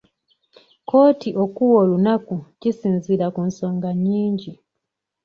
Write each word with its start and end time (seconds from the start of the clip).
Kkooti 0.81 1.29
okuwa 1.43 1.75
olunaku 1.83 2.35
kisinziira 2.59 3.27
ku 3.35 3.41
nsonga 3.49 3.89
nnyingi. 3.95 4.51